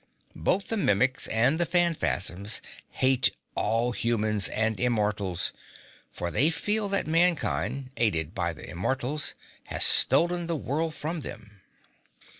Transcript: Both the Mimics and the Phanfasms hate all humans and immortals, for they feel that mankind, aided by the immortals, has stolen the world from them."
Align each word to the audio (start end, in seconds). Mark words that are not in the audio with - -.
Both 0.35 0.69
the 0.69 0.77
Mimics 0.77 1.27
and 1.27 1.59
the 1.59 1.65
Phanfasms 1.67 2.59
hate 2.89 3.35
all 3.53 3.91
humans 3.91 4.47
and 4.47 4.79
immortals, 4.79 5.53
for 6.09 6.31
they 6.31 6.49
feel 6.49 6.89
that 6.89 7.05
mankind, 7.05 7.91
aided 7.97 8.33
by 8.33 8.53
the 8.53 8.67
immortals, 8.67 9.35
has 9.65 9.85
stolen 9.85 10.47
the 10.47 10.55
world 10.57 10.95
from 10.95 11.19
them." 11.19 11.61